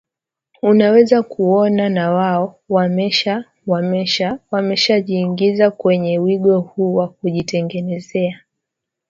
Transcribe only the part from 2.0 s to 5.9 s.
wao wamesha wamesha wameshajiigiza